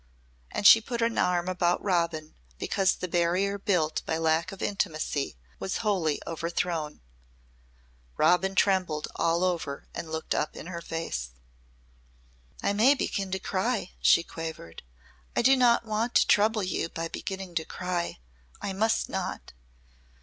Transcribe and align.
and 0.49 0.65
she 0.65 0.81
put 0.81 0.99
an 0.99 1.15
arm 1.19 1.47
about 1.47 1.79
Robin 1.83 2.33
because 2.57 2.95
the 2.95 3.07
barrier 3.07 3.59
built 3.59 4.01
by 4.07 4.17
lack 4.17 4.51
of 4.51 4.59
intimacy 4.59 5.35
was 5.59 5.77
wholly 5.85 6.19
overthrown. 6.25 7.01
Robin 8.17 8.55
trembled 8.55 9.07
all 9.17 9.43
over 9.43 9.85
and 9.93 10.11
looked 10.11 10.33
up 10.33 10.55
in 10.55 10.65
her 10.65 10.81
face. 10.81 11.33
"I 12.63 12.73
may 12.73 12.95
begin 12.95 13.29
to 13.29 13.37
cry," 13.37 13.91
she 14.01 14.23
quavered. 14.23 14.81
"I 15.35 15.43
do 15.43 15.55
not 15.55 15.85
want 15.85 16.15
to 16.15 16.25
trouble 16.25 16.63
you 16.63 16.89
by 16.89 17.07
beginning 17.07 17.53
to 17.53 17.63
cry. 17.63 18.17
I 18.59 18.73
must 18.73 19.07
not." 19.07 19.53